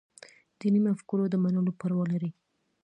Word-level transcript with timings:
دیني 0.59 0.79
مفکورو 0.87 1.25
د 1.31 1.35
منلو 1.43 1.71
پروا 1.79 2.03
لري. 2.11 2.31